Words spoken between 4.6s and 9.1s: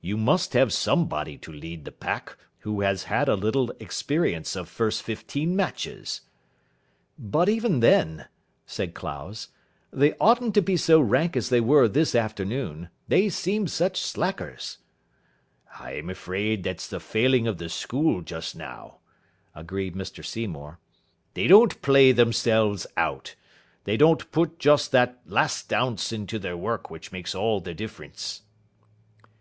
first fifteen matches." "But even then," said